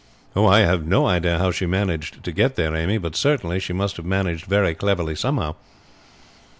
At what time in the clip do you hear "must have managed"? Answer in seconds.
3.71-4.45